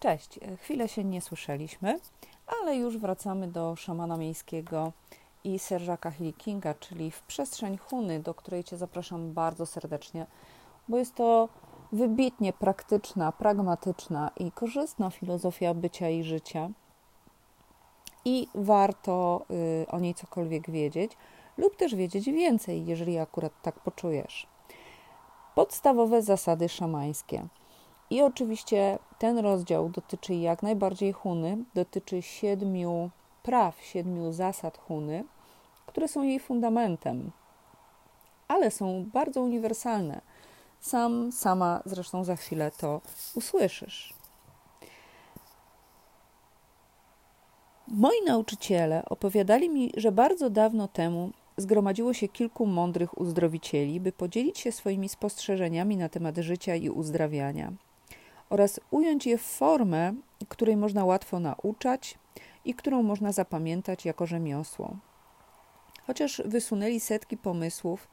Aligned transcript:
Cześć, 0.00 0.40
chwilę 0.60 0.88
się 0.88 1.04
nie 1.04 1.20
słyszeliśmy, 1.20 2.00
ale 2.60 2.76
już 2.76 2.98
wracamy 2.98 3.48
do 3.48 3.76
szamana 3.76 4.16
miejskiego 4.16 4.92
i 5.44 5.58
Serżaka 5.58 6.10
Hilly 6.10 6.32
Kinga, 6.32 6.74
czyli 6.74 7.10
w 7.10 7.22
przestrzeń 7.22 7.78
Huny, 7.78 8.20
do 8.20 8.34
której 8.34 8.64
Cię 8.64 8.76
zapraszam 8.76 9.32
bardzo 9.32 9.66
serdecznie, 9.66 10.26
bo 10.88 10.98
jest 10.98 11.14
to 11.14 11.48
wybitnie 11.92 12.52
praktyczna, 12.52 13.32
pragmatyczna 13.32 14.30
i 14.36 14.52
korzystna 14.52 15.10
filozofia 15.10 15.74
bycia 15.74 16.08
i 16.08 16.24
życia. 16.24 16.70
I 18.24 18.48
warto 18.54 19.44
y, 19.82 19.86
o 19.90 19.98
niej 19.98 20.14
cokolwiek 20.14 20.70
wiedzieć, 20.70 21.12
lub 21.56 21.76
też 21.76 21.94
wiedzieć 21.94 22.24
więcej, 22.24 22.86
jeżeli 22.86 23.18
akurat 23.18 23.52
tak 23.62 23.80
poczujesz. 23.80 24.46
Podstawowe 25.54 26.22
zasady 26.22 26.68
szamańskie. 26.68 27.46
I 28.10 28.22
oczywiście 28.22 28.98
ten 29.20 29.38
rozdział 29.38 29.88
dotyczy 29.88 30.34
jak 30.34 30.62
najbardziej 30.62 31.12
Huny, 31.12 31.64
dotyczy 31.74 32.22
siedmiu 32.22 33.10
praw, 33.42 33.80
siedmiu 33.82 34.32
zasad 34.32 34.78
Huny, 34.78 35.24
które 35.86 36.08
są 36.08 36.22
jej 36.22 36.40
fundamentem, 36.40 37.30
ale 38.48 38.70
są 38.70 39.04
bardzo 39.12 39.42
uniwersalne. 39.42 40.20
Sam, 40.80 41.32
sama 41.32 41.82
zresztą 41.84 42.24
za 42.24 42.36
chwilę 42.36 42.70
to 42.70 43.00
usłyszysz. 43.34 44.14
Moi 47.88 48.22
nauczyciele 48.26 49.02
opowiadali 49.04 49.70
mi, 49.70 49.92
że 49.96 50.12
bardzo 50.12 50.50
dawno 50.50 50.88
temu 50.88 51.30
zgromadziło 51.56 52.12
się 52.12 52.28
kilku 52.28 52.66
mądrych 52.66 53.18
uzdrowicieli, 53.18 54.00
by 54.00 54.12
podzielić 54.12 54.58
się 54.58 54.72
swoimi 54.72 55.08
spostrzeżeniami 55.08 55.96
na 55.96 56.08
temat 56.08 56.36
życia 56.36 56.74
i 56.74 56.90
uzdrawiania 56.90 57.72
oraz 58.50 58.80
ująć 58.90 59.26
je 59.26 59.38
w 59.38 59.42
formę, 59.42 60.14
której 60.48 60.76
można 60.76 61.04
łatwo 61.04 61.40
nauczać 61.40 62.18
i 62.64 62.74
którą 62.74 63.02
można 63.02 63.32
zapamiętać 63.32 64.04
jako 64.04 64.26
rzemiosło. 64.26 64.96
Chociaż 66.06 66.42
wysunęli 66.44 67.00
setki 67.00 67.36
pomysłów, 67.36 68.08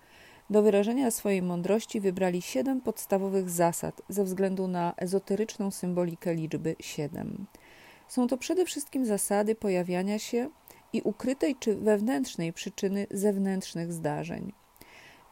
do 0.49 0.61
wyrażenia 0.61 1.11
swojej 1.11 1.41
mądrości 1.41 1.99
wybrali 1.99 2.41
siedem 2.41 2.81
podstawowych 2.81 3.49
zasad 3.49 4.01
ze 4.09 4.23
względu 4.23 4.67
na 4.67 4.93
ezoteryczną 4.97 5.71
symbolikę 5.71 6.35
liczby 6.35 6.75
siedem. 6.79 7.45
Są 8.07 8.27
to 8.27 8.37
przede 8.37 8.65
wszystkim 8.65 9.05
zasady 9.05 9.55
pojawiania 9.55 10.19
się 10.19 10.49
i 10.93 11.01
ukrytej 11.01 11.55
czy 11.55 11.75
wewnętrznej 11.75 12.53
przyczyny 12.53 13.07
zewnętrznych 13.11 13.93
zdarzeń. 13.93 14.53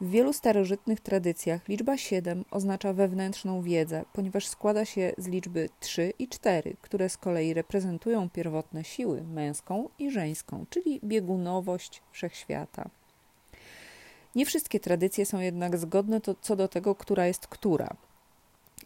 W 0.00 0.10
wielu 0.10 0.32
starożytnych 0.32 1.00
tradycjach 1.00 1.68
liczba 1.68 1.96
7 1.96 2.44
oznacza 2.50 2.92
wewnętrzną 2.92 3.62
wiedzę, 3.62 4.04
ponieważ 4.12 4.46
składa 4.46 4.84
się 4.84 5.12
z 5.18 5.26
liczby 5.26 5.68
3 5.80 6.12
i 6.18 6.28
4, 6.28 6.76
które 6.82 7.08
z 7.08 7.16
kolei 7.16 7.54
reprezentują 7.54 8.30
pierwotne 8.30 8.84
siły 8.84 9.22
męską 9.22 9.88
i 9.98 10.10
żeńską, 10.10 10.66
czyli 10.70 11.00
biegunowość 11.04 12.02
wszechświata. 12.12 12.90
Nie 14.34 14.46
wszystkie 14.46 14.80
tradycje 14.80 15.26
są 15.26 15.40
jednak 15.40 15.78
zgodne 15.78 16.20
to, 16.20 16.34
co 16.40 16.56
do 16.56 16.68
tego, 16.68 16.94
która 16.94 17.26
jest 17.26 17.46
która. 17.46 17.96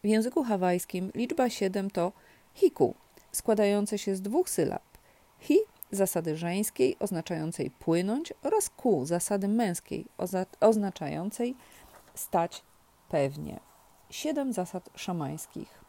W 0.03 0.07
języku 0.07 0.43
hawajskim 0.43 1.11
liczba 1.15 1.49
7 1.49 1.91
to 1.91 2.11
hiku, 2.53 2.95
składające 3.31 3.97
się 3.97 4.15
z 4.15 4.21
dwóch 4.21 4.49
sylab. 4.49 4.83
Hi 5.39 5.57
zasady 5.91 6.37
żeńskiej 6.37 6.95
oznaczającej 6.99 7.71
płynąć 7.71 8.33
oraz 8.43 8.69
ku 8.69 9.05
zasady 9.05 9.47
męskiej 9.47 10.05
oznaczającej 10.59 11.55
stać 12.15 12.63
pewnie. 13.09 13.59
Siedem 14.09 14.53
zasad 14.53 14.89
szamańskich. 14.95 15.81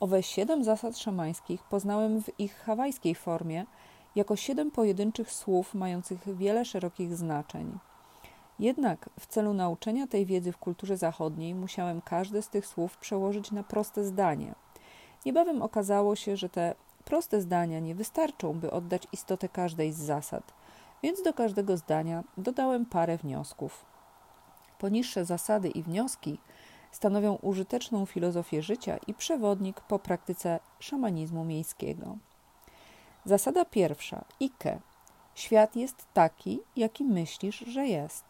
Owe 0.00 0.22
siedem 0.22 0.64
zasad 0.64 0.98
szamańskich 0.98 1.62
poznałem 1.62 2.22
w 2.22 2.40
ich 2.40 2.56
hawajskiej 2.56 3.14
formie 3.14 3.66
jako 4.14 4.36
siedem 4.36 4.70
pojedynczych 4.70 5.32
słów 5.32 5.74
mających 5.74 6.36
wiele 6.36 6.64
szerokich 6.64 7.16
znaczeń. 7.16 7.78
Jednak 8.58 9.10
w 9.20 9.26
celu 9.26 9.54
nauczenia 9.54 10.06
tej 10.06 10.26
wiedzy 10.26 10.52
w 10.52 10.58
kulturze 10.58 10.96
zachodniej 10.96 11.54
musiałem 11.54 12.00
każde 12.00 12.42
z 12.42 12.48
tych 12.48 12.66
słów 12.66 12.96
przełożyć 12.96 13.52
na 13.52 13.62
proste 13.62 14.04
zdanie. 14.04 14.54
Niebawem 15.26 15.62
okazało 15.62 16.16
się, 16.16 16.36
że 16.36 16.48
te 16.48 16.74
Proste 17.06 17.40
zdania 17.40 17.80
nie 17.80 17.94
wystarczą, 17.94 18.52
by 18.52 18.70
oddać 18.70 19.06
istotę 19.12 19.48
każdej 19.48 19.92
z 19.92 19.98
zasad, 19.98 20.54
więc 21.02 21.22
do 21.22 21.32
każdego 21.34 21.76
zdania 21.76 22.24
dodałem 22.36 22.86
parę 22.86 23.16
wniosków. 23.16 23.84
Poniższe 24.78 25.24
zasady 25.24 25.68
i 25.68 25.82
wnioski 25.82 26.38
stanowią 26.92 27.34
użyteczną 27.34 28.06
filozofię 28.06 28.62
życia 28.62 28.98
i 29.06 29.14
przewodnik 29.14 29.80
po 29.80 29.98
praktyce 29.98 30.60
szamanizmu 30.78 31.44
miejskiego. 31.44 32.16
Zasada 33.24 33.64
pierwsza 33.64 34.24
Ike. 34.40 34.80
Świat 35.34 35.76
jest 35.76 36.06
taki, 36.14 36.60
jaki 36.76 37.04
myślisz, 37.04 37.58
że 37.58 37.86
jest. 37.86 38.24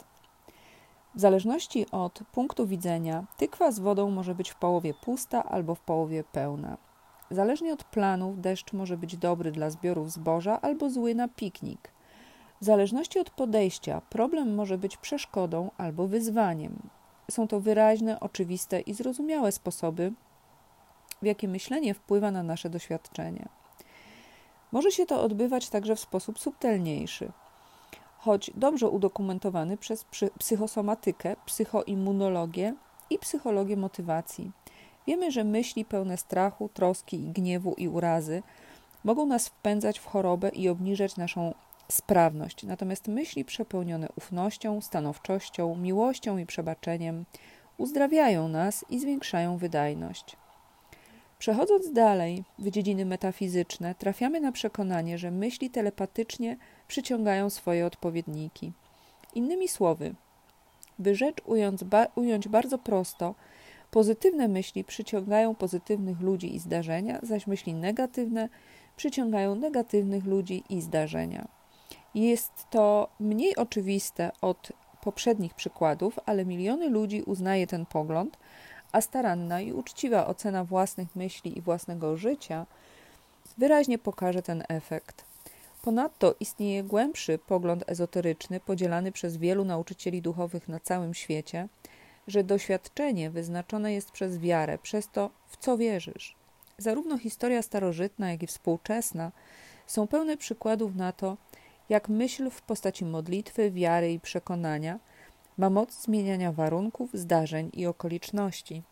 W 1.14 1.20
zależności 1.20 1.91
od 1.91 2.20
punktu 2.32 2.66
widzenia, 2.66 3.25
tykwa 3.37 3.70
z 3.72 3.78
wodą 3.78 4.10
może 4.10 4.34
być 4.34 4.50
w 4.50 4.56
połowie 4.56 4.94
pusta 4.94 5.44
albo 5.44 5.75
w 5.75 5.81
połowie 5.81 6.25
pełna. 6.25 6.86
Zależnie 7.31 7.72
od 7.72 7.84
planów, 7.84 8.41
deszcz 8.41 8.72
może 8.72 8.97
być 8.97 9.16
dobry 9.16 9.53
dla 9.53 9.70
zbiorów 9.70 10.12
zboża 10.12 10.60
albo 10.60 10.91
zły 10.91 11.14
na 11.14 11.28
piknik. 11.28 11.91
W 12.60 12.64
zależności 12.64 13.19
od 13.19 13.31
podejścia, 13.31 14.00
problem 14.10 14.54
może 14.54 14.78
być 14.78 14.97
przeszkodą 14.97 15.70
albo 15.78 16.06
wyzwaniem. 16.06 16.78
Są 17.31 17.48
to 17.48 17.60
wyraźne, 17.60 18.20
oczywiste 18.20 18.81
i 18.81 18.94
zrozumiałe 18.94 19.53
sposoby, 19.53 20.12
w 21.22 21.26
jakie 21.26 21.48
myślenie 21.48 21.94
wpływa 21.94 22.31
na 22.31 22.42
nasze 22.42 22.70
doświadczenie. 22.70 23.48
Może 24.72 24.91
się 24.91 25.06
to 25.06 25.22
odbywać 25.22 25.70
także 25.70 25.97
w 25.97 26.00
sposób 26.00 26.38
subtelniejszy, 26.38 27.32
choć 28.19 28.50
dobrze 28.54 28.88
udokumentowany 28.88 29.76
przez 29.76 30.04
psychosomatykę, 30.38 31.37
psychoimmunologię 31.47 32.75
i 33.10 33.19
psychologię 33.19 33.76
motywacji. 33.76 34.50
Wiemy, 35.06 35.33
że 35.33 35.44
myśli 35.44 35.84
pełne 35.84 36.17
strachu, 36.17 36.69
troski 36.69 37.17
i 37.17 37.31
gniewu 37.31 37.75
i 37.75 37.89
urazy 37.89 38.43
mogą 39.05 39.27
nas 39.27 39.49
wpędzać 39.49 39.99
w 39.99 40.06
chorobę 40.06 40.49
i 40.49 40.69
obniżać 40.69 41.17
naszą 41.17 41.55
sprawność. 41.89 42.62
Natomiast 42.62 43.09
myśli 43.09 43.44
przepełnione 43.44 44.09
ufnością, 44.17 44.81
stanowczością, 44.81 45.77
miłością 45.77 46.39
i 46.39 46.47
przebaczeniem 46.47 47.25
uzdrawiają 47.78 48.49
nas 48.49 48.84
i 48.91 49.00
zwiększają 49.00 49.56
wydajność. 49.56 50.37
Przechodząc 51.38 51.93
dalej 51.93 52.44
w 52.59 52.71
dziedziny 52.71 53.05
metafizyczne, 53.05 53.94
trafiamy 53.94 54.41
na 54.41 54.53
przekonanie, 54.53 55.19
że 55.19 55.31
myśli 55.31 55.71
telepatycznie 55.71 56.56
przyciągają 56.88 57.50
swoje 57.50 57.87
odpowiedniki. 57.87 58.73
Innymi 59.34 59.69
słowy, 59.69 60.15
by 60.99 61.15
rzecz 61.15 61.37
ująć, 61.44 61.84
ba 61.84 62.06
ująć 62.15 62.49
bardzo 62.49 62.78
prosto, 62.78 63.34
Pozytywne 63.91 64.49
myśli 64.49 64.85
przyciągają 64.85 65.55
pozytywnych 65.55 66.21
ludzi 66.21 66.55
i 66.55 66.59
zdarzenia, 66.59 67.19
zaś 67.23 67.47
myśli 67.47 67.75
negatywne 67.75 68.49
przyciągają 68.97 69.55
negatywnych 69.55 70.25
ludzi 70.25 70.65
i 70.69 70.81
zdarzenia. 70.81 71.49
Jest 72.15 72.53
to 72.71 73.09
mniej 73.21 73.57
oczywiste 73.57 74.31
od 74.41 74.73
poprzednich 75.01 75.55
przykładów, 75.55 76.19
ale 76.27 76.45
miliony 76.45 76.89
ludzi 76.89 77.23
uznaje 77.23 77.67
ten 77.67 77.87
pogląd, 77.87 78.39
a 78.93 79.01
staranna 79.01 79.61
i 79.61 79.73
uczciwa 79.73 80.27
ocena 80.27 80.65
własnych 80.65 81.17
myśli 81.17 81.59
i 81.59 81.63
własnego 81.63 82.17
życia 82.17 82.67
wyraźnie 83.59 83.99
pokaże 83.99 84.43
ten 84.43 84.65
efekt. 84.69 85.25
Ponadto 85.83 86.35
istnieje 86.41 86.83
głębszy 86.83 87.39
pogląd 87.39 87.85
ezoteryczny 87.87 88.61
podzielany 88.61 89.13
przez 89.13 89.37
wielu 89.37 89.65
nauczycieli 89.65 90.23
duchowych 90.23 90.69
na 90.69 90.81
całym 90.81 91.15
świecie– 91.15 91.69
że 92.26 92.44
doświadczenie 92.44 93.31
wyznaczone 93.31 93.92
jest 93.92 94.10
przez 94.10 94.38
wiarę, 94.38 94.78
przez 94.78 95.09
to, 95.09 95.31
w 95.47 95.56
co 95.56 95.78
wierzysz. 95.78 96.37
Zarówno 96.78 97.19
historia 97.19 97.62
starożytna, 97.62 98.31
jak 98.31 98.43
i 98.43 98.46
współczesna 98.46 99.32
są 99.87 100.06
pełne 100.06 100.37
przykładów 100.37 100.94
na 100.94 101.12
to, 101.12 101.37
jak 101.88 102.08
myśl 102.08 102.50
w 102.50 102.62
postaci 102.62 103.05
modlitwy, 103.05 103.70
wiary 103.70 104.12
i 104.12 104.20
przekonania 104.20 104.99
ma 105.58 105.70
moc 105.70 106.02
zmieniania 106.02 106.52
warunków, 106.52 107.11
zdarzeń 107.14 107.70
i 107.73 107.87
okoliczności. 107.87 108.82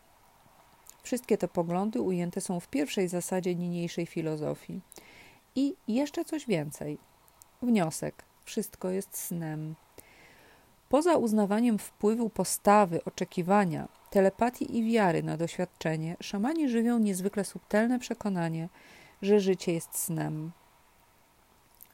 Wszystkie 1.03 1.37
te 1.37 1.47
poglądy 1.47 2.01
ujęte 2.01 2.41
są 2.41 2.59
w 2.59 2.67
pierwszej 2.67 3.07
zasadzie 3.07 3.55
niniejszej 3.55 4.05
filozofii. 4.05 4.81
I 5.55 5.75
jeszcze 5.87 6.25
coś 6.25 6.45
więcej. 6.47 6.97
Wniosek: 7.61 8.23
wszystko 8.45 8.89
jest 8.89 9.17
snem. 9.17 9.75
Poza 10.89 11.17
uznawaniem 11.17 11.79
wpływu 11.79 12.29
postawy, 12.29 13.03
oczekiwania, 13.03 13.87
telepatii 14.09 14.77
i 14.77 14.91
wiary 14.91 15.23
na 15.23 15.37
doświadczenie, 15.37 16.15
szamani 16.21 16.69
żywią 16.69 16.99
niezwykle 16.99 17.45
subtelne 17.45 17.99
przekonanie, 17.99 18.69
że 19.21 19.39
życie 19.39 19.73
jest 19.73 19.97
snem. 19.97 20.51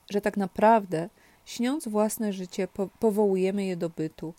Że 0.09 0.21
tak 0.21 0.37
naprawdę, 0.37 1.09
śniąc 1.45 1.87
własne 1.87 2.33
życie, 2.33 2.67
po 2.67 2.87
powołujemy 2.87 3.65
je 3.65 3.77
do 3.77 3.89
bytu. 3.89 4.33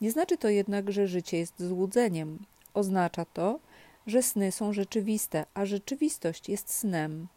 Nie 0.00 0.10
znaczy 0.10 0.38
to 0.38 0.48
jednak, 0.48 0.92
że 0.92 1.08
życie 1.08 1.38
jest 1.38 1.62
złudzeniem. 1.62 2.38
Oznacza 2.74 3.24
to, 3.24 3.58
że 4.06 4.22
sny 4.22 4.52
są 4.52 4.72
rzeczywiste, 4.72 5.46
a 5.54 5.66
rzeczywistość 5.66 6.48
jest 6.48 6.72
snem. 6.72 7.28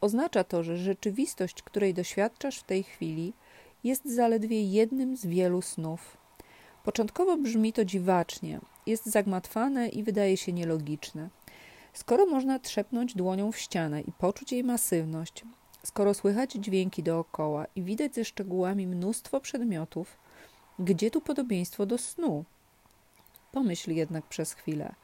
Oznacza 0.00 0.44
to, 0.44 0.62
że 0.62 0.76
rzeczywistość, 0.76 1.62
której 1.62 1.94
doświadczasz 1.94 2.58
w 2.58 2.64
tej 2.64 2.82
chwili, 2.82 3.32
jest 3.84 4.04
zaledwie 4.04 4.62
jednym 4.62 5.16
z 5.16 5.26
wielu 5.26 5.62
snów. 5.62 6.16
Początkowo 6.84 7.36
brzmi 7.36 7.72
to 7.72 7.84
dziwacznie, 7.84 8.60
jest 8.86 9.06
zagmatwane 9.06 9.88
i 9.88 10.02
wydaje 10.02 10.36
się 10.36 10.52
nielogiczne. 10.52 11.28
Skoro 11.92 12.26
można 12.26 12.58
trzepnąć 12.58 13.14
dłonią 13.14 13.52
w 13.52 13.58
ścianę 13.58 14.00
i 14.00 14.12
poczuć 14.12 14.52
jej 14.52 14.64
masywność, 14.64 15.44
skoro 15.82 16.14
słychać 16.14 16.52
dźwięki 16.52 17.02
dookoła 17.02 17.66
i 17.76 17.82
widać 17.82 18.14
ze 18.14 18.24
szczegółami 18.24 18.86
mnóstwo 18.86 19.40
przedmiotów, 19.40 20.18
gdzie 20.78 21.10
tu 21.10 21.20
podobieństwo 21.20 21.86
do 21.86 21.98
snu? 21.98 22.44
Pomyśl 23.52 23.90
jednak 23.90 24.26
przez 24.26 24.52
chwilę. 24.52 24.94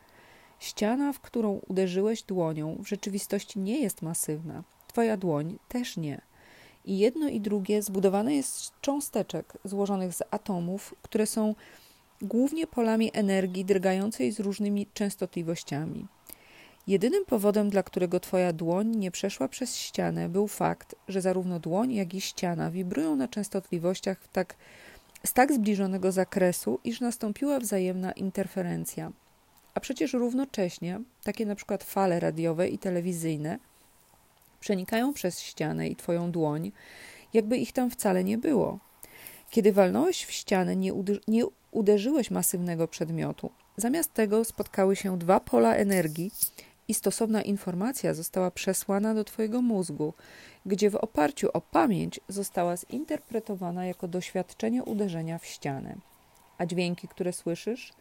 Ściana, 0.59 1.13
w 1.13 1.21
którą 1.21 1.61
uderzyłeś 1.69 2.23
dłonią, 2.23 2.77
w 2.83 2.89
rzeczywistości 2.89 3.59
nie 3.59 3.81
jest 3.81 4.03
masywna. 4.03 4.63
Twoja 4.89 5.17
dłoń 5.17 5.59
też 5.69 5.97
nie. 5.97 6.21
I 6.85 6.99
jedno 6.99 7.29
i 7.29 7.41
drugie 7.41 7.83
zbudowane 7.83 8.35
jest 8.35 8.55
z 8.55 8.73
cząsteczek 8.81 9.53
złożonych 9.65 10.15
z 10.15 10.23
atomów, 10.31 10.95
które 11.03 11.27
są 11.27 11.55
głównie 12.23 12.67
polami 12.67 13.11
energii 13.15 13.65
drgającej 13.65 14.33
z 14.33 14.41
różnymi 14.41 14.87
częstotliwościami. 14.95 16.07
Jedynym 16.87 17.25
powodem, 17.25 17.71
dla 17.71 17.83
którego 17.83 18.21
twoja 18.21 18.53
dłoń 18.53 18.97
nie 18.97 19.11
przeszła 19.11 19.49
przez 19.49 19.77
ścianę, 19.77 20.29
był 20.29 20.49
fakt, 20.49 20.95
że 21.09 21.21
zarówno 21.21 21.61
dłoń, 21.61 21.93
jak 21.93 22.15
i 22.15 22.21
ściana 22.21 22.71
wibrują 22.71 23.17
na 23.17 23.29
częstotliwościach 23.29 24.29
tak, 24.33 24.55
z 25.27 25.33
tak 25.33 25.53
zbliżonego 25.53 26.13
zakresu, 26.13 26.81
iż 26.85 27.01
nastąpiła 27.01 27.61
wzajemna 27.61 28.13
interferencja. 28.13 29.13
A 29.75 29.81
przecież 29.81 30.13
równocześnie 30.13 31.01
takie 31.25 31.47
na 31.47 31.55
przykład 31.55 31.85
fale 31.85 32.21
radiowe 32.21 32.69
i 32.69 32.79
telewizyjne 32.79 33.59
przenikają 34.61 35.13
przez 35.13 35.41
ścianę 35.41 35.89
i 35.89 35.97
twoją 35.97 36.31
dłoń, 36.31 36.73
jakby 37.33 37.57
ich 37.57 37.73
tam 37.73 37.91
wcale 37.91 38.25
nie 38.25 38.39
było. 38.39 38.79
Kiedy 39.51 39.73
walnąłeś 39.73 40.25
w 40.25 40.33
ścianę, 40.33 40.77
nie, 40.77 40.93
nie 41.29 41.45
uderzyłeś 41.71 42.31
masywnego 42.31 42.89
przedmiotu. 42.89 43.51
Zamiast 43.77 44.15
tego 44.15 44.45
spotkały 44.45 44.97
się 44.97 45.19
dwa 45.19 45.41
pola 45.41 45.75
energii 45.75 46.31
i 46.89 46.95
stosowna 46.95 47.43
informacja 47.43 48.15
została 48.15 48.51
przesłana 48.51 49.15
do 49.15 49.25
Twojego 49.25 49.63
mózgu, 49.63 50.15
gdzie 50.67 50.91
w 50.91 50.97
oparciu 50.97 51.49
o 51.53 51.61
pamięć 51.61 52.21
została 52.29 52.77
zinterpretowana 52.77 53.87
jako 53.87 54.09
doświadczenie 54.09 54.85
uderzenia 54.85 55.39
w 55.39 55.47
ścianę. 55.47 55.97
A 56.59 56.67
dźwięki, 56.67 57.09
które 57.09 57.33
słyszysz? 57.33 57.93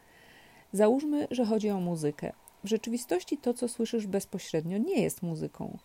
Załóżmy, 0.74 1.28
że 1.32 1.46
chodzi 1.46 1.70
o 1.70 1.80
muzykę. 1.80 2.34
W 2.64 2.68
rzeczywistości 2.68 3.38
to, 3.38 3.54
co 3.54 3.68
słyszysz 3.68 4.08
bezpośrednio, 4.08 4.78
nie 4.78 5.02
jest 5.02 5.22
muzyką. 5.22 5.78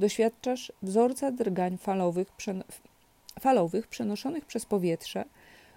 Doświadczasz 0.00 0.72
wzorca 0.82 1.32
drgań 1.32 1.78
falowych, 1.78 2.32
falowych 3.40 3.86
przenoszonych 3.86 4.44
przez 4.44 4.66
powietrze, 4.66 5.24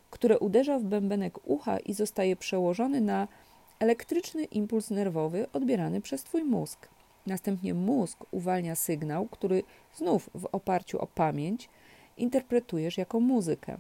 które 0.09 0.39
uderza 0.39 0.79
w 0.79 0.83
bębenek 0.83 1.47
ucha 1.47 1.77
i 1.79 1.93
zostaje 1.93 2.35
przełożony 2.35 3.01
na 3.01 3.27
elektryczny 3.79 4.43
impuls 4.43 4.89
nerwowy 4.89 5.47
odbierany 5.53 6.01
przez 6.01 6.23
Twój 6.23 6.43
mózg. 6.43 6.89
Następnie 7.27 7.73
mózg 7.73 8.25
uwalnia 8.31 8.75
sygnał, 8.75 9.27
który 9.27 9.63
znów 9.95 10.29
w 10.35 10.45
oparciu 10.51 10.99
o 10.99 11.07
pamięć 11.07 11.69
interpretujesz 12.17 12.97
jako 12.97 13.19
muzykę. 13.19 13.77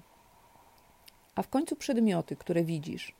A 1.35 1.43
w 1.43 1.49
końcu 1.49 1.75
przedmioty, 1.75 2.35
które 2.35 2.63
widzisz, 2.63 3.13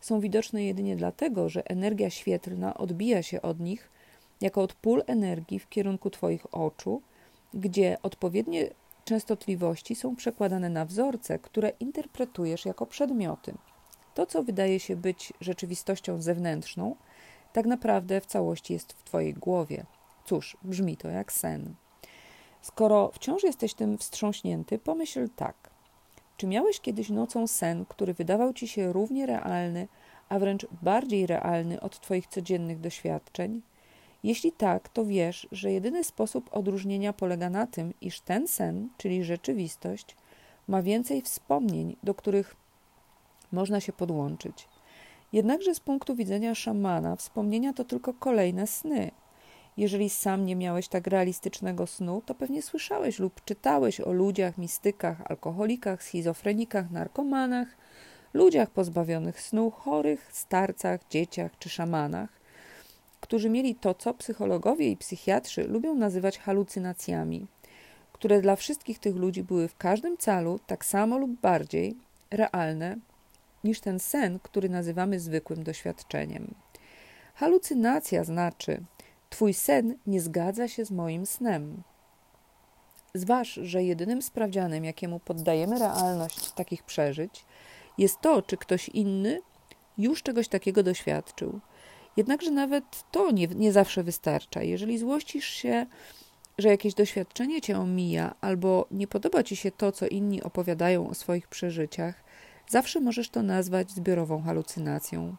są 0.00 0.20
widoczne 0.20 0.64
jedynie 0.64 0.96
dlatego, 0.96 1.48
że 1.48 1.70
energia 1.70 2.10
świetlna 2.10 2.74
odbija 2.74 3.22
się 3.22 3.42
od 3.42 3.60
nich 3.60 3.90
jako 4.40 4.62
od 4.62 4.74
pól 4.74 5.02
energii 5.06 5.58
w 5.58 5.68
kierunku 5.68 6.10
Twoich 6.10 6.54
oczu, 6.54 7.02
gdzie 7.54 7.96
odpowiednie 8.02 8.70
częstotliwości 9.04 9.94
są 9.94 10.16
przekładane 10.16 10.68
na 10.68 10.84
wzorce, 10.84 11.38
które 11.38 11.72
interpretujesz 11.80 12.64
jako 12.64 12.86
przedmioty. 12.86 13.54
To, 14.14 14.26
co 14.26 14.42
wydaje 14.42 14.80
się 14.80 14.96
być 14.96 15.32
rzeczywistością 15.40 16.22
zewnętrzną, 16.22 16.96
tak 17.52 17.66
naprawdę 17.66 18.20
w 18.20 18.26
całości 18.26 18.72
jest 18.72 18.92
w 18.92 19.02
Twojej 19.02 19.34
głowie. 19.34 19.84
Cóż, 20.24 20.56
brzmi 20.62 20.96
to 20.96 21.08
jak 21.08 21.32
sen. 21.32 21.74
Skoro 22.62 23.10
wciąż 23.14 23.42
jesteś 23.42 23.74
tym 23.74 23.98
wstrząśnięty, 23.98 24.78
pomyśl 24.78 25.28
tak. 25.36 25.70
Czy 26.36 26.46
miałeś 26.46 26.80
kiedyś 26.80 27.08
nocą 27.08 27.46
sen, 27.46 27.84
który 27.88 28.14
wydawał 28.14 28.52
ci 28.52 28.68
się 28.68 28.92
równie 28.92 29.26
realny, 29.26 29.88
a 30.28 30.38
wręcz 30.38 30.66
bardziej 30.82 31.26
realny 31.26 31.80
od 31.80 32.00
Twoich 32.00 32.26
codziennych 32.26 32.80
doświadczeń? 32.80 33.62
Jeśli 34.22 34.52
tak, 34.52 34.88
to 34.88 35.04
wiesz, 35.04 35.48
że 35.52 35.72
jedyny 35.72 36.04
sposób 36.04 36.50
odróżnienia 36.52 37.12
polega 37.12 37.50
na 37.50 37.66
tym, 37.66 37.94
iż 38.00 38.20
ten 38.20 38.48
sen, 38.48 38.88
czyli 38.96 39.24
rzeczywistość, 39.24 40.16
ma 40.68 40.82
więcej 40.82 41.22
wspomnień, 41.22 41.96
do 42.02 42.14
których 42.14 42.56
można 43.52 43.80
się 43.80 43.92
podłączyć. 43.92 44.68
Jednakże 45.32 45.74
z 45.74 45.80
punktu 45.80 46.14
widzenia 46.14 46.54
szamana, 46.54 47.16
wspomnienia 47.16 47.72
to 47.72 47.84
tylko 47.84 48.14
kolejne 48.14 48.66
sny. 48.66 49.10
Jeżeli 49.76 50.10
sam 50.10 50.46
nie 50.46 50.56
miałeś 50.56 50.88
tak 50.88 51.06
realistycznego 51.06 51.86
snu, 51.86 52.22
to 52.26 52.34
pewnie 52.34 52.62
słyszałeś 52.62 53.18
lub 53.18 53.44
czytałeś 53.44 54.00
o 54.00 54.12
ludziach, 54.12 54.58
mistykach, 54.58 55.22
alkoholikach, 55.30 56.02
schizofrenikach, 56.02 56.90
narkomanach, 56.90 57.68
ludziach 58.34 58.70
pozbawionych 58.70 59.40
snu, 59.40 59.70
chorych, 59.70 60.28
starcach, 60.32 61.00
dzieciach 61.10 61.58
czy 61.58 61.68
szamanach, 61.68 62.39
którzy 63.20 63.50
mieli 63.50 63.74
to, 63.74 63.94
co 63.94 64.14
psychologowie 64.14 64.90
i 64.90 64.96
psychiatrzy 64.96 65.64
lubią 65.64 65.94
nazywać 65.94 66.38
halucynacjami, 66.38 67.46
które 68.12 68.40
dla 68.40 68.56
wszystkich 68.56 68.98
tych 68.98 69.16
ludzi 69.16 69.42
były 69.42 69.68
w 69.68 69.76
każdym 69.76 70.16
calu 70.16 70.60
tak 70.66 70.84
samo 70.84 71.18
lub 71.18 71.40
bardziej 71.40 71.96
realne 72.30 72.96
niż 73.64 73.80
ten 73.80 73.98
sen, 73.98 74.38
który 74.42 74.68
nazywamy 74.68 75.20
zwykłym 75.20 75.64
doświadczeniem. 75.64 76.54
Halucynacja 77.34 78.24
znaczy, 78.24 78.80
Twój 79.30 79.54
sen 79.54 79.96
nie 80.06 80.20
zgadza 80.20 80.68
się 80.68 80.84
z 80.84 80.90
moim 80.90 81.26
snem. 81.26 81.82
Zważ, 83.14 83.54
że 83.62 83.84
jedynym 83.84 84.22
sprawdzianem, 84.22 84.84
jakiemu 84.84 85.20
poddajemy 85.20 85.78
realność 85.78 86.50
takich 86.52 86.82
przeżyć, 86.82 87.44
jest 87.98 88.20
to, 88.20 88.42
czy 88.42 88.56
ktoś 88.56 88.88
inny 88.88 89.40
już 89.98 90.22
czegoś 90.22 90.48
takiego 90.48 90.82
doświadczył. 90.82 91.60
Jednakże 92.20 92.50
nawet 92.50 93.04
to 93.10 93.30
nie, 93.30 93.46
nie 93.46 93.72
zawsze 93.72 94.02
wystarcza. 94.02 94.62
Jeżeli 94.62 94.98
złościsz 94.98 95.46
się, 95.46 95.86
że 96.58 96.68
jakieś 96.68 96.94
doświadczenie 96.94 97.60
cię 97.60 97.78
omija, 97.78 98.34
albo 98.40 98.86
nie 98.90 99.06
podoba 99.06 99.42
ci 99.42 99.56
się 99.56 99.70
to, 99.70 99.92
co 99.92 100.06
inni 100.06 100.42
opowiadają 100.42 101.08
o 101.08 101.14
swoich 101.14 101.48
przeżyciach, 101.48 102.24
zawsze 102.68 103.00
możesz 103.00 103.30
to 103.30 103.42
nazwać 103.42 103.90
zbiorową 103.90 104.42
halucynacją. 104.42 105.36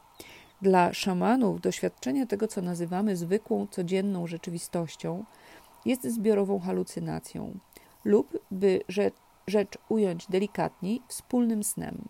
Dla 0.62 0.94
szamanów 0.94 1.62
doświadczenie 1.62 2.28
tego, 2.28 2.48
co 2.48 2.62
nazywamy 2.62 3.16
zwykłą, 3.16 3.68
codzienną 3.68 4.28
rzeczywistością, 4.28 5.26
jest 5.86 6.04
zbiorową 6.04 6.60
halucynacją, 6.60 7.60
lub, 8.06 8.40
by 8.52 8.82
rzecz, 8.88 9.16
rzecz 9.48 9.78
ująć 9.90 10.28
delikatniej, 10.28 11.02
wspólnym 11.08 11.64
snem. 11.64 12.08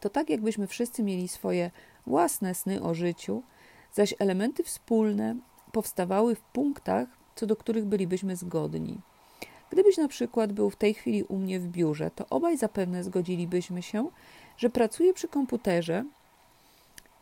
To 0.00 0.10
tak, 0.10 0.30
jakbyśmy 0.30 0.66
wszyscy 0.66 1.02
mieli 1.02 1.28
swoje 1.28 1.70
własne 2.06 2.54
sny 2.54 2.82
o 2.82 2.94
życiu, 2.94 3.42
zaś 3.92 4.14
elementy 4.18 4.62
wspólne 4.62 5.36
powstawały 5.72 6.34
w 6.34 6.40
punktach, 6.40 7.08
co 7.34 7.46
do 7.46 7.56
których 7.56 7.84
bylibyśmy 7.84 8.36
zgodni. 8.36 9.00
Gdybyś 9.70 9.96
na 9.96 10.08
przykład 10.08 10.52
był 10.52 10.70
w 10.70 10.76
tej 10.76 10.94
chwili 10.94 11.24
u 11.24 11.38
mnie 11.38 11.60
w 11.60 11.68
biurze, 11.68 12.10
to 12.10 12.26
obaj 12.30 12.56
zapewne 12.56 13.04
zgodzilibyśmy 13.04 13.82
się, 13.82 14.08
że 14.56 14.70
pracuję 14.70 15.14
przy 15.14 15.28
komputerze, 15.28 16.04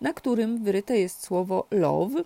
na 0.00 0.12
którym 0.12 0.64
wyryte 0.64 0.98
jest 0.98 1.22
słowo 1.22 1.66
love, 1.70 2.24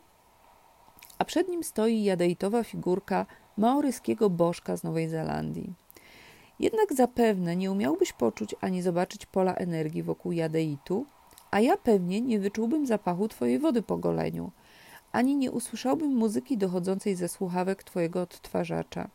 a 1.18 1.24
przed 1.24 1.48
nim 1.48 1.64
stoi 1.64 2.04
jadeitowa 2.04 2.64
figurka 2.64 3.26
maoryskiego 3.56 4.30
bożka 4.30 4.76
z 4.76 4.82
Nowej 4.82 5.08
Zelandii. 5.08 5.72
Jednak 6.58 6.92
zapewne 6.92 7.56
nie 7.56 7.70
umiałbyś 7.70 8.12
poczuć 8.12 8.54
ani 8.60 8.82
zobaczyć 8.82 9.26
pola 9.26 9.54
energii 9.54 10.02
wokół 10.02 10.32
jadeitu, 10.32 11.06
a 11.50 11.60
ja 11.60 11.76
pewnie 11.76 12.20
nie 12.20 12.38
wyczułbym 12.38 12.86
zapachu 12.86 13.28
Twojej 13.28 13.58
wody 13.58 13.82
po 13.82 13.96
goleniu, 13.96 14.50
ani 15.12 15.36
nie 15.36 15.50
usłyszałbym 15.50 16.16
muzyki 16.16 16.58
dochodzącej 16.58 17.16
ze 17.16 17.28
słuchawek 17.28 17.84
Twojego 17.84 18.22
odtwarzacza. 18.22 19.08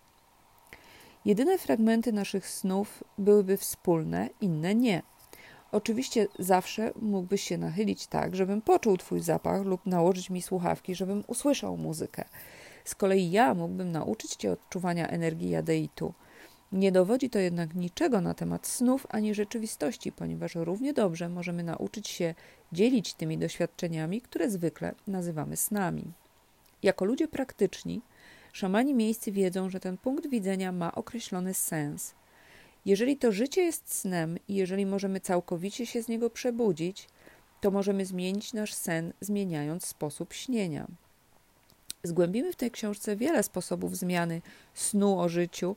Jedyne 1.26 1.58
fragmenty 1.58 2.14
naszych 2.14 2.48
snów 2.48 3.04
byłyby 3.18 3.58
wspólne, 3.58 4.30
inne 4.42 4.76
nie. 4.76 5.02
Oczywiście 5.72 6.28
zawsze 6.40 6.92
mógłbyś 7.02 7.42
się 7.42 7.58
nachylić 7.58 8.08
tak, 8.08 8.36
żebym 8.36 8.62
poczuł 8.62 8.98
Twój 8.98 9.20
zapach 9.20 9.66
lub 9.66 9.86
nałożyć 9.86 10.30
mi 10.30 10.42
słuchawki, 10.42 10.96
żebym 10.96 11.24
usłyszał 11.28 11.78
muzykę. 11.78 12.26
Z 12.86 12.96
kolei 12.96 13.32
ja 13.32 13.54
mógłbym 13.54 13.92
nauczyć 13.92 14.36
Cię 14.36 14.52
odczuwania 14.52 15.08
energii 15.08 15.50
jadeitu– 15.50 16.14
Nie 16.74 16.92
dowodzi 16.92 17.30
to 17.30 17.40
jednak 17.40 17.76
niczego 17.76 18.22
na 18.22 18.34
temat 18.34 18.68
snów 18.68 19.08
ani 19.10 19.34
rzeczywistości, 19.34 20.12
ponieważ 20.12 20.56
równie 20.56 20.94
dobrze 20.94 21.30
możemy 21.30 21.64
nauczyć 21.64 22.08
się 22.08 22.36
dzielić 22.72 23.14
tymi 23.14 23.38
doświadczeniami, 23.38 24.22
które 24.22 24.50
zwykle 24.50 24.96
nazywamy 25.08 25.58
snami. 25.58 26.04
Jako 26.84 27.06
ludzie 27.06 27.28
praktyczni, 27.28 28.02
szamani 28.54 28.94
miejscy 28.94 29.32
wiedzą, 29.32 29.70
że 29.70 29.80
ten 29.80 29.98
punkt 29.98 30.28
widzenia 30.28 30.72
ma 30.72 30.96
określony 30.96 31.54
sens. 31.54 32.16
Jeżeli 32.86 33.18
to 33.18 33.32
życie 33.32 33.62
jest 33.62 33.94
snem 33.94 34.38
i 34.48 34.56
jeżeli 34.56 34.86
możemy 34.86 35.20
całkowicie 35.20 35.86
się 35.86 36.04
z 36.04 36.08
niego 36.08 36.30
przebudzić, 36.30 37.08
to 37.62 37.72
możemy 37.72 38.06
zmienić 38.06 38.54
nasz 38.54 38.74
sen, 38.74 39.14
zmieniając 39.22 39.86
sposób 39.86 40.34
śnienia. 40.34 40.88
Zgłębimy 42.04 42.54
w 42.54 42.56
tej 42.56 42.72
książce 42.72 43.16
wiele 43.16 43.44
sposobów 43.44 43.98
zmiany 43.98 44.42
snu 44.74 45.20
o 45.20 45.30
życiu, 45.30 45.76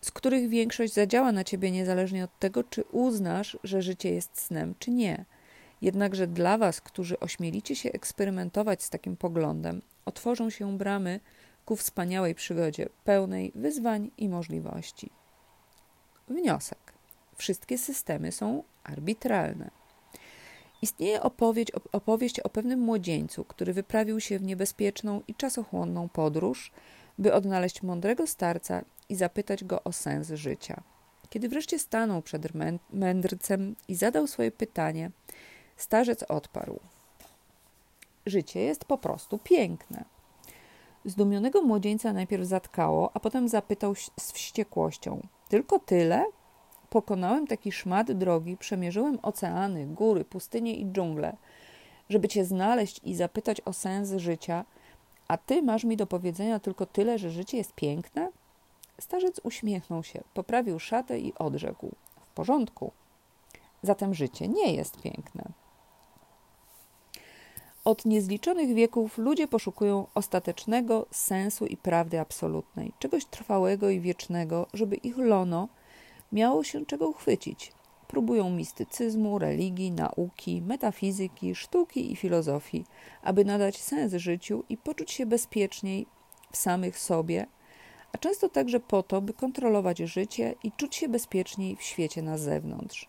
z 0.00 0.10
których 0.10 0.48
większość 0.48 0.92
zadziała 0.92 1.32
na 1.32 1.44
ciebie 1.44 1.70
niezależnie 1.70 2.24
od 2.24 2.38
tego, 2.38 2.64
czy 2.64 2.82
uznasz, 2.82 3.58
że 3.64 3.82
życie 3.82 4.10
jest 4.10 4.40
snem, 4.40 4.74
czy 4.78 4.90
nie. 4.90 5.24
Jednakże 5.82 6.26
dla 6.26 6.58
Was, 6.58 6.80
którzy 6.80 7.20
ośmielicie 7.20 7.76
się 7.76 7.92
eksperymentować 7.92 8.82
z 8.82 8.90
takim 8.90 9.16
poglądem, 9.16 9.82
otworzą 10.04 10.50
się 10.50 10.78
bramy 10.78 11.20
ku 11.64 11.76
wspaniałej 11.76 12.34
przygodzie, 12.34 12.88
pełnej 13.04 13.52
wyzwań 13.54 14.10
i 14.18 14.28
możliwości. 14.28 15.10
Wniosek. 16.28 16.78
Wszystkie 17.36 17.78
systemy 17.78 18.32
są 18.32 18.62
arbitralne. 18.84 19.70
Istnieje 20.82 21.22
opowieść, 21.22 21.72
opowieść 21.92 22.40
o 22.40 22.48
pewnym 22.48 22.80
młodzieńcu, 22.80 23.44
który 23.44 23.72
wyprawił 23.72 24.20
się 24.20 24.38
w 24.38 24.42
niebezpieczną 24.42 25.22
i 25.28 25.34
czasochłonną 25.34 26.08
podróż, 26.08 26.72
by 27.18 27.34
odnaleźć 27.34 27.82
mądrego 27.82 28.26
starca 28.26 28.82
i 29.08 29.16
zapytać 29.16 29.64
go 29.64 29.84
o 29.84 29.92
sens 29.92 30.30
życia. 30.30 30.82
Kiedy 31.30 31.48
wreszcie 31.48 31.78
stanął 31.78 32.22
przed 32.22 32.48
mędrcem 32.92 33.76
i 33.88 33.94
zadał 33.94 34.26
swoje 34.26 34.50
pytanie, 34.50 35.10
starzec 35.76 36.22
odparł: 36.22 36.80
Życie 38.26 38.60
jest 38.60 38.84
po 38.84 38.98
prostu 38.98 39.38
piękne. 39.38 40.04
Zdumionego 41.04 41.62
młodzieńca 41.62 42.12
najpierw 42.12 42.44
zatkało, 42.44 43.10
a 43.14 43.20
potem 43.20 43.48
zapytał 43.48 43.94
z 43.94 44.32
wściekłością: 44.32 45.26
Tylko 45.48 45.78
tyle? 45.78 46.24
Pokonałem 46.90 47.46
taki 47.46 47.72
szmat 47.72 48.12
drogi, 48.12 48.56
przemierzyłem 48.56 49.18
oceany, 49.22 49.86
góry, 49.86 50.24
pustynie 50.24 50.76
i 50.76 50.92
dżungle, 50.92 51.36
żeby 52.08 52.28
cię 52.28 52.44
znaleźć 52.44 53.00
i 53.04 53.14
zapytać 53.14 53.60
o 53.64 53.72
sens 53.72 54.12
życia, 54.12 54.64
a 55.28 55.36
ty 55.36 55.62
masz 55.62 55.84
mi 55.84 55.96
do 55.96 56.06
powiedzenia 56.06 56.58
tylko 56.58 56.86
tyle, 56.86 57.18
że 57.18 57.30
życie 57.30 57.56
jest 57.56 57.72
piękne? 57.72 58.30
Starzec 59.00 59.40
uśmiechnął 59.42 60.04
się, 60.04 60.20
poprawił 60.34 60.78
szatę 60.78 61.18
i 61.20 61.34
odrzekł: 61.34 61.90
W 62.20 62.30
porządku. 62.30 62.92
Zatem 63.82 64.14
życie 64.14 64.48
nie 64.48 64.72
jest 64.74 65.02
piękne. 65.02 65.52
Od 67.84 68.04
niezliczonych 68.04 68.74
wieków 68.74 69.18
ludzie 69.18 69.48
poszukują 69.48 70.06
ostatecznego 70.14 71.06
sensu 71.10 71.66
i 71.66 71.76
prawdy 71.76 72.20
absolutnej, 72.20 72.92
czegoś 72.98 73.24
trwałego 73.24 73.90
i 73.90 74.00
wiecznego, 74.00 74.66
żeby 74.74 74.96
ich 74.96 75.18
lono 75.18 75.68
miało 76.32 76.64
się 76.64 76.86
czego 76.86 77.08
uchwycić. 77.08 77.72
Próbują 78.08 78.50
mistycyzmu, 78.50 79.38
religii, 79.38 79.90
nauki, 79.90 80.62
metafizyki, 80.62 81.54
sztuki 81.54 82.12
i 82.12 82.16
filozofii, 82.16 82.84
aby 83.22 83.44
nadać 83.44 83.82
sens 83.82 84.14
życiu 84.14 84.64
i 84.68 84.76
poczuć 84.76 85.10
się 85.10 85.26
bezpieczniej 85.26 86.06
w 86.52 86.56
samych 86.56 86.98
sobie, 86.98 87.46
a 88.12 88.18
często 88.18 88.48
także 88.48 88.80
po 88.80 89.02
to, 89.02 89.20
by 89.20 89.32
kontrolować 89.32 89.98
życie 89.98 90.54
i 90.62 90.72
czuć 90.72 90.96
się 90.96 91.08
bezpieczniej 91.08 91.76
w 91.76 91.82
świecie 91.82 92.22
na 92.22 92.38
zewnątrz. 92.38 93.08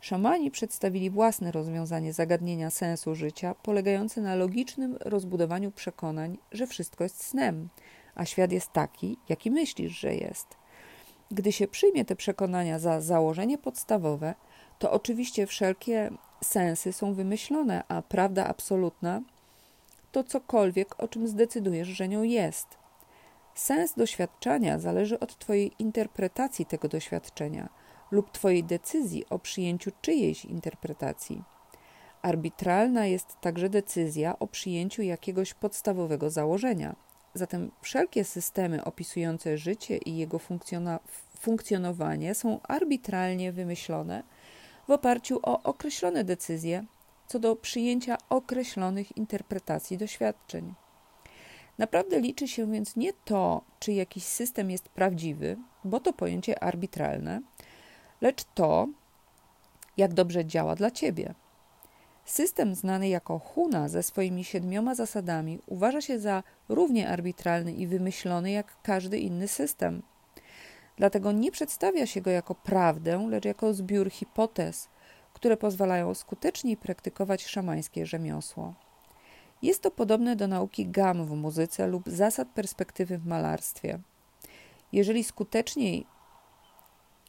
Szamani 0.00 0.50
przedstawili 0.50 1.10
własne 1.10 1.52
rozwiązanie 1.52 2.12
zagadnienia 2.12 2.70
sensu 2.70 3.14
życia, 3.14 3.54
polegające 3.62 4.20
na 4.20 4.34
logicznym 4.34 4.96
rozbudowaniu 5.00 5.72
przekonań, 5.72 6.38
że 6.52 6.66
wszystko 6.66 7.04
jest 7.04 7.24
snem, 7.24 7.68
a 8.14 8.24
świat 8.24 8.52
jest 8.52 8.72
taki, 8.72 9.18
jaki 9.28 9.50
myślisz, 9.50 9.98
że 9.98 10.14
jest. 10.14 10.46
Gdy 11.30 11.52
się 11.52 11.68
przyjmie 11.68 12.04
te 12.04 12.16
przekonania 12.16 12.78
za 12.78 13.00
założenie 13.00 13.58
podstawowe, 13.58 14.34
to 14.78 14.92
oczywiście 14.92 15.46
wszelkie 15.46 16.10
sensy 16.44 16.92
są 16.92 17.14
wymyślone, 17.14 17.82
a 17.88 18.02
prawda 18.02 18.46
absolutna 18.46 19.22
to 20.12 20.24
cokolwiek, 20.24 21.02
o 21.02 21.08
czym 21.08 21.28
zdecydujesz, 21.28 21.88
że 21.88 22.08
nią 22.08 22.22
jest. 22.22 22.66
Sens 23.54 23.94
doświadczenia 23.94 24.78
zależy 24.78 25.20
od 25.20 25.38
Twojej 25.38 25.72
interpretacji 25.78 26.66
tego 26.66 26.88
doświadczenia 26.88 27.68
lub 28.10 28.30
Twojej 28.30 28.64
decyzji 28.64 29.24
o 29.30 29.38
przyjęciu 29.38 29.90
czyjejś 30.00 30.44
interpretacji. 30.44 31.42
Arbitralna 32.22 33.06
jest 33.06 33.40
także 33.40 33.68
decyzja 33.68 34.38
o 34.38 34.46
przyjęciu 34.46 35.02
jakiegoś 35.02 35.54
podstawowego 35.54 36.30
założenia. 36.30 36.96
Zatem 37.36 37.70
wszelkie 37.82 38.24
systemy 38.24 38.84
opisujące 38.84 39.58
życie 39.58 39.96
i 39.96 40.16
jego 40.16 40.40
funkcjonowanie 41.40 42.34
są 42.34 42.60
arbitralnie 42.62 43.52
wymyślone 43.52 44.22
w 44.88 44.90
oparciu 44.90 45.40
o 45.42 45.62
określone 45.62 46.24
decyzje 46.24 46.84
co 47.26 47.38
do 47.38 47.56
przyjęcia 47.56 48.18
określonych 48.28 49.16
interpretacji 49.16 49.98
doświadczeń. 49.98 50.74
Naprawdę 51.78 52.20
liczy 52.20 52.48
się 52.48 52.72
więc 52.72 52.96
nie 52.96 53.12
to, 53.12 53.62
czy 53.78 53.92
jakiś 53.92 54.24
system 54.24 54.70
jest 54.70 54.88
prawdziwy, 54.88 55.56
bo 55.84 56.00
to 56.00 56.12
pojęcie 56.12 56.62
arbitralne, 56.64 57.40
lecz 58.20 58.44
to, 58.54 58.88
jak 59.96 60.14
dobrze 60.14 60.44
działa 60.44 60.74
dla 60.74 60.90
ciebie. 60.90 61.34
System 62.26 62.74
znany 62.74 63.08
jako 63.08 63.38
Huna 63.38 63.88
ze 63.88 64.02
swoimi 64.02 64.44
siedmioma 64.44 64.94
zasadami 64.94 65.58
uważa 65.66 66.00
się 66.00 66.18
za 66.18 66.42
równie 66.68 67.08
arbitralny 67.08 67.72
i 67.72 67.86
wymyślony 67.86 68.50
jak 68.50 68.82
każdy 68.82 69.18
inny 69.18 69.48
system. 69.48 70.02
Dlatego 70.96 71.32
nie 71.32 71.52
przedstawia 71.52 72.06
się 72.06 72.20
go 72.20 72.30
jako 72.30 72.54
prawdę, 72.54 73.26
lecz 73.28 73.44
jako 73.44 73.74
zbiór 73.74 74.10
hipotez, 74.10 74.88
które 75.32 75.56
pozwalają 75.56 76.14
skuteczniej 76.14 76.76
praktykować 76.76 77.44
szamańskie 77.44 78.06
rzemiosło. 78.06 78.74
Jest 79.62 79.82
to 79.82 79.90
podobne 79.90 80.36
do 80.36 80.48
nauki 80.48 80.86
gam 80.86 81.26
w 81.26 81.30
muzyce 81.30 81.86
lub 81.86 82.08
zasad 82.08 82.48
perspektywy 82.48 83.18
w 83.18 83.26
malarstwie. 83.26 83.98
Jeżeli 84.92 85.24
skuteczniej, 85.24 86.06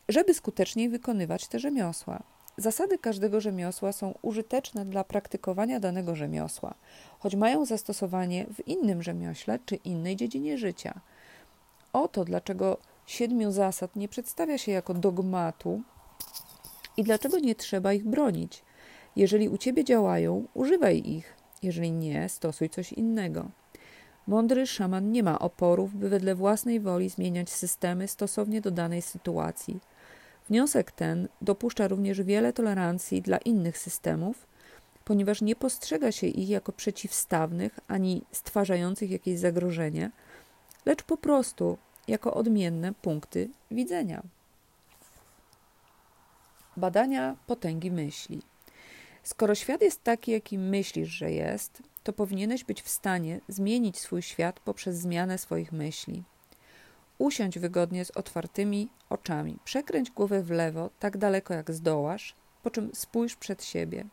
żeby 0.09 0.33
skuteczniej 0.33 0.89
wykonywać 0.89 1.47
te 1.47 1.59
rzemiosła. 1.59 2.36
Zasady 2.57 2.97
każdego 2.97 3.41
rzemiosła 3.41 3.91
są 3.91 4.13
użyteczne 4.21 4.85
dla 4.85 5.03
praktykowania 5.03 5.79
danego 5.79 6.15
rzemiosła, 6.15 6.73
choć 7.19 7.35
mają 7.35 7.65
zastosowanie 7.65 8.45
w 8.53 8.67
innym 8.67 9.03
rzemiośle 9.03 9.59
czy 9.65 9.75
innej 9.75 10.15
dziedzinie 10.15 10.57
życia. 10.57 10.99
Oto 11.93 12.25
dlaczego 12.25 12.77
siedmiu 13.05 13.51
zasad 13.51 13.95
nie 13.95 14.07
przedstawia 14.07 14.57
się 14.57 14.71
jako 14.71 14.93
dogmatu 14.93 15.81
i 16.97 17.03
dlaczego 17.03 17.39
nie 17.39 17.55
trzeba 17.55 17.93
ich 17.93 18.05
bronić. 18.05 18.63
Jeżeli 19.15 19.49
u 19.49 19.57
ciebie 19.57 19.83
działają, 19.83 20.47
używaj 20.53 21.09
ich. 21.09 21.33
Jeżeli 21.63 21.91
nie, 21.91 22.29
stosuj 22.29 22.69
coś 22.69 22.93
innego. 22.93 23.45
Mądry 24.27 24.67
szaman 24.67 25.11
nie 25.11 25.23
ma 25.23 25.39
oporów, 25.39 25.95
by 25.95 26.09
wedle 26.09 26.35
własnej 26.35 26.79
woli 26.79 27.09
zmieniać 27.09 27.49
systemy 27.49 28.07
stosownie 28.07 28.61
do 28.61 28.71
danej 28.71 29.01
sytuacji. 29.01 29.79
Wniosek 30.49 30.91
ten 30.91 31.27
dopuszcza 31.41 31.87
również 31.87 32.21
wiele 32.21 32.53
tolerancji 32.53 33.21
dla 33.21 33.37
innych 33.37 33.77
systemów, 33.77 34.47
ponieważ 35.05 35.41
nie 35.41 35.55
postrzega 35.55 36.11
się 36.11 36.27
ich 36.27 36.49
jako 36.49 36.71
przeciwstawnych 36.71 37.79
ani 37.87 38.21
stwarzających 38.31 39.11
jakieś 39.11 39.39
zagrożenie, 39.39 40.11
lecz 40.85 41.03
po 41.03 41.17
prostu 41.17 41.77
jako 42.07 42.33
odmienne 42.33 42.93
punkty 42.93 43.49
widzenia. 43.71 44.23
Badania 46.77 47.35
potęgi 47.47 47.91
myśli. 47.91 48.41
Skoro 49.23 49.55
świat 49.55 49.81
jest 49.81 50.03
taki, 50.03 50.31
jaki 50.31 50.57
myślisz, 50.57 51.09
że 51.09 51.31
jest, 51.31 51.83
to 52.03 52.13
powinieneś 52.13 52.63
być 52.63 52.81
w 52.81 52.89
stanie 52.89 53.41
zmienić 53.47 53.99
swój 53.99 54.21
świat 54.21 54.59
poprzez 54.59 54.97
zmianę 54.97 55.37
swoich 55.37 55.71
myśli. 55.71 56.23
Usiądź 57.17 57.59
wygodnie 57.59 58.05
z 58.05 58.11
otwartymi 58.11 58.89
oczami, 59.09 59.57
przekręć 59.63 60.11
głowę 60.11 60.43
w 60.43 60.51
lewo 60.51 60.89
tak 60.99 61.17
daleko 61.17 61.53
jak 61.53 61.71
zdołasz, 61.71 62.35
po 62.63 62.69
czym 62.69 62.89
spójrz 62.93 63.35
przed 63.35 63.63
siebie. 63.63 64.05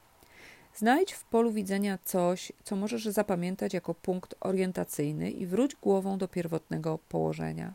Znajdź 0.74 1.12
w 1.12 1.24
polu 1.24 1.52
widzenia 1.52 1.98
coś, 2.04 2.52
co 2.64 2.76
możesz 2.76 3.04
zapamiętać 3.04 3.74
jako 3.74 3.94
punkt 3.94 4.34
orientacyjny 4.40 5.30
i 5.30 5.46
wróć 5.46 5.76
głową 5.76 6.18
do 6.18 6.28
pierwotnego 6.28 6.98
położenia. 7.08 7.74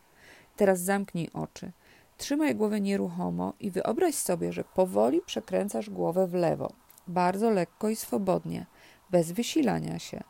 Teraz 0.55 0.79
zamknij 0.79 1.29
oczy. 1.33 1.71
Trzymaj 2.17 2.55
głowę 2.55 2.81
nieruchomo 2.81 3.53
i 3.59 3.71
wyobraź 3.71 4.15
sobie, 4.15 4.53
że 4.53 4.63
powoli 4.63 5.21
przekręcasz 5.25 5.89
głowę 5.89 6.27
w 6.27 6.33
lewo, 6.33 6.71
bardzo 7.07 7.49
lekko 7.49 7.89
i 7.89 7.95
swobodnie, 7.95 8.65
bez 9.09 9.31
wysilania 9.31 9.99
się, 9.99 10.23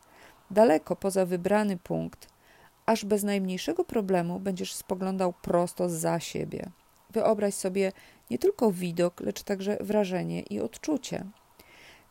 daleko 0.50 0.96
poza 0.96 1.26
wybrany 1.26 1.76
punkt, 1.76 2.28
aż 2.90 3.04
bez 3.04 3.22
najmniejszego 3.22 3.84
problemu 3.84 4.40
będziesz 4.40 4.74
spoglądał 4.74 5.32
prosto 5.32 5.88
za 5.88 6.20
siebie. 6.20 6.70
Wyobraź 7.10 7.54
sobie 7.54 7.92
nie 8.30 8.38
tylko 8.38 8.72
widok, 8.72 9.20
lecz 9.20 9.42
także 9.42 9.76
wrażenie 9.80 10.40
i 10.40 10.60
odczucie. 10.60 11.24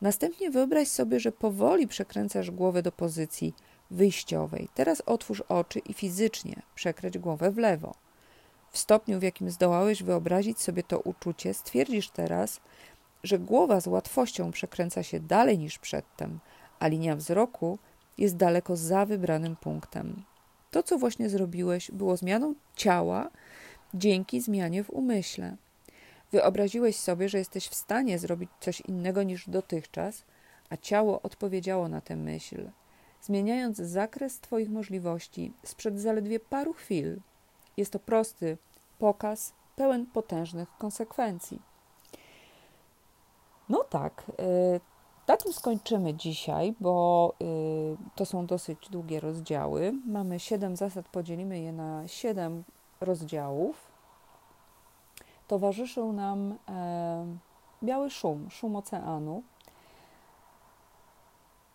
Następnie 0.02 0.52
wyobraź 0.52 0.88
sobie, 0.88 1.20
że 1.20 1.32
powoli 1.32 1.88
przekręcasz 1.88 2.52
głowę 2.52 2.82
do 2.82 2.92
pozycji 2.92 3.54
wyjściowej. 3.92 4.70
Teraz 4.74 5.02
otwórz 5.06 5.42
oczy 5.42 5.80
i 5.80 5.94
fizycznie 5.94 6.62
przekręć 6.76 7.18
głowę 7.18 7.52
w 7.52 7.58
lewo. 7.58 7.94
W 8.72 8.78
stopniu, 8.78 9.20
w 9.20 9.24
jakim 9.24 9.50
zdołałeś 9.50 10.04
wyobrazić 10.04 10.60
sobie 10.62 10.84
to 10.84 11.00
uczucie, 11.00 11.54
stwierdzisz 11.54 12.10
teraz, 12.10 12.62
że 13.24 13.40
głowa 13.40 13.82
z 13.82 13.88
łatwością 13.88 14.52
przekręca 14.52 15.04
się 15.04 15.20
dalej 15.20 15.58
niż 15.58 15.80
przedtem, 15.80 16.40
a 16.80 16.88
linia 16.88 17.16
wzroku 17.16 17.80
jest 18.18 18.36
daleko 18.36 18.76
za 18.76 19.06
wybranym 19.06 19.56
punktem. 19.56 20.29
To, 20.72 20.84
co 20.84 20.98
właśnie 20.98 21.30
zrobiłeś, 21.30 21.92
było 21.92 22.18
zmianą 22.18 22.56
ciała 22.76 23.30
dzięki 23.94 24.42
zmianie 24.42 24.84
w 24.84 24.90
umyśle. 24.90 25.56
Wyobraziłeś 26.32 26.96
sobie, 26.96 27.30
że 27.30 27.38
jesteś 27.38 27.68
w 27.68 27.76
stanie 27.76 28.20
zrobić 28.20 28.50
coś 28.60 28.82
innego 28.82 29.24
niż 29.24 29.50
dotychczas, 29.50 30.24
a 30.70 30.78
ciało 30.78 31.22
odpowiedziało 31.22 31.88
na 31.88 32.02
tę 32.02 32.16
myśl, 32.16 32.70
zmieniając 33.22 33.78
zakres 33.78 34.40
Twoich 34.40 34.70
możliwości 34.70 35.54
sprzed 35.64 36.00
zaledwie 36.00 36.40
paru 36.40 36.74
chwil. 36.74 37.22
Jest 37.78 37.92
to 37.92 38.00
prosty 38.00 38.58
pokaz, 39.00 39.54
pełen 39.76 40.06
potężnych 40.06 40.70
konsekwencji. 40.78 41.62
No 43.70 43.84
tak, 43.84 44.24
y, 44.76 44.80
na 45.30 45.38
tym 45.38 45.54
skończymy 45.54 46.14
dzisiaj, 46.14 46.76
bo 46.80 47.34
y, 47.42 48.16
to 48.16 48.26
są 48.26 48.46
dosyć 48.46 48.90
długie 48.90 49.20
rozdziały. 49.20 49.94
Mamy 50.06 50.40
siedem 50.40 50.76
zasad, 50.76 51.08
podzielimy 51.08 51.60
je 51.60 51.72
na 51.72 52.08
siedem 52.08 52.64
rozdziałów. 53.02 53.88
Towarzyszył 55.48 56.14
nam 56.14 56.56
e, 56.70 57.26
biały 57.84 58.10
szum, 58.10 58.50
szum 58.50 58.76
oceanu. 58.76 59.44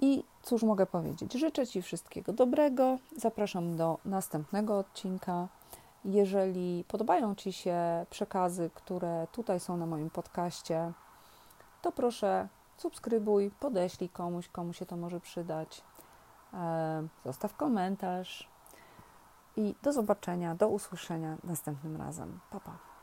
I 0.00 0.24
cóż 0.42 0.62
mogę 0.62 0.86
powiedzieć? 0.86 1.32
Życzę 1.32 1.66
Ci 1.66 1.82
wszystkiego 1.82 2.32
dobrego. 2.32 2.98
Zapraszam 3.16 3.76
do 3.76 3.98
następnego 4.04 4.78
odcinka. 4.78 5.48
Jeżeli 6.04 6.84
podobają 6.88 7.34
Ci 7.34 7.52
się 7.52 8.06
przekazy, 8.10 8.70
które 8.74 9.26
tutaj 9.32 9.60
są 9.60 9.76
na 9.76 9.86
moim 9.86 10.10
podcaście, 10.10 10.92
to 11.82 11.92
proszę 11.92 12.48
subskrybuj, 12.76 13.50
podeślij 13.60 14.08
komuś, 14.08 14.48
komu 14.48 14.72
się 14.72 14.86
to 14.86 14.96
może 14.96 15.20
przydać. 15.20 15.84
Zostaw 17.24 17.56
komentarz 17.56 18.48
i 19.56 19.74
do 19.82 19.92
zobaczenia, 19.92 20.54
do 20.54 20.68
usłyszenia 20.68 21.36
następnym 21.44 21.96
razem. 21.96 22.40
Pa, 22.50 22.60
pa. 22.60 22.93